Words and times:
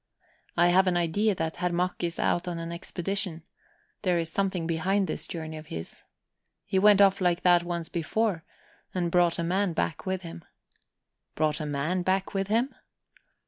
I 0.57 0.69
have 0.69 0.87
an 0.87 0.97
idea 0.97 1.35
that 1.35 1.57
Herr 1.57 1.69
Mack 1.69 2.03
is 2.03 2.17
out 2.17 2.47
on 2.47 2.57
an 2.57 2.71
expedition; 2.71 3.43
there's 4.01 4.31
something 4.31 4.65
behind 4.65 5.05
this 5.05 5.27
journey 5.27 5.57
of 5.57 5.67
his. 5.67 6.05
He 6.65 6.79
went 6.79 7.01
off 7.01 7.21
like 7.21 7.43
that 7.43 7.61
once 7.61 7.87
before, 7.87 8.43
and 8.95 9.11
brought 9.11 9.37
a 9.37 9.43
man 9.43 9.73
back 9.73 10.07
with 10.07 10.23
him." 10.23 10.43
"Brought 11.35 11.61
a 11.61 11.67
man 11.67 12.01
back 12.01 12.33
with 12.33 12.47
him?" 12.47 12.73